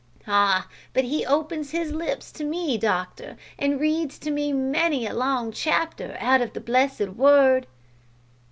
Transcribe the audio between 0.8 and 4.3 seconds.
but he opens his dear lips to me, doctor, and reads